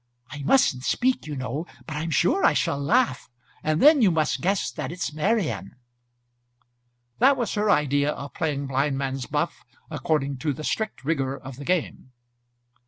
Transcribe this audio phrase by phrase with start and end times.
[0.31, 3.29] I mustn't speak, you know; but I'm sure I shall laugh;
[3.61, 5.75] and then you must guess that it's Marian."
[7.19, 11.65] That was her idea of playing blindman's buff according to the strict rigour of the
[11.65, 12.13] game.